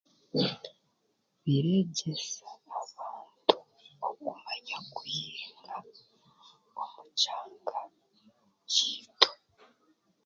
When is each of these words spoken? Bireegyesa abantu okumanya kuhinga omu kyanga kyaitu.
Bireegyesa 1.43 2.47
abantu 2.79 3.55
okumanya 4.07 4.77
kuhinga 4.95 5.75
omu 6.81 7.03
kyanga 7.19 7.79
kyaitu. 8.71 9.29